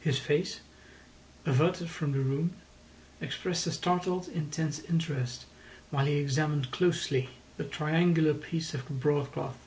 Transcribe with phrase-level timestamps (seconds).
[0.00, 0.60] His face,
[1.44, 2.54] averted from the room,
[3.20, 5.44] expressed a startled intense interest
[5.90, 7.28] while he examined closely
[7.58, 9.58] the triangular piece of broad cloth.